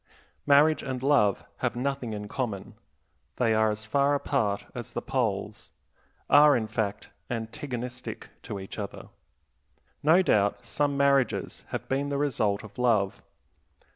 Marriage 0.47 0.81
and 0.81 1.03
love 1.03 1.45
have 1.57 1.75
nothing 1.75 2.11
in 2.13 2.27
common; 2.27 2.73
they 3.35 3.53
are 3.53 3.69
as 3.69 3.85
far 3.85 4.15
apart 4.15 4.65
as 4.73 4.93
the 4.93 4.99
poles; 5.03 5.69
are, 6.27 6.57
in 6.57 6.65
fact, 6.65 7.11
antagonistic 7.29 8.29
to 8.41 8.59
each 8.59 8.79
other. 8.79 9.09
No 10.01 10.23
doubt 10.23 10.65
some 10.65 10.97
marriages 10.97 11.65
have 11.67 11.87
been 11.87 12.09
the 12.09 12.17
result 12.17 12.63
of 12.63 12.79
love. 12.79 13.21